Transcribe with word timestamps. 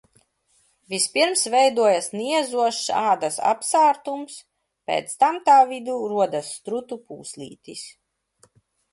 Vispirms 0.91 1.41
veidojas 1.55 2.05
niezošs 2.21 2.87
ādas 3.09 3.35
apsārtums, 3.49 4.37
pēc 4.91 5.13
tam 5.25 5.37
tā 5.51 5.57
vidū 5.73 5.99
rodas 6.15 6.49
strutu 6.55 6.99
pūslītis. 7.11 7.85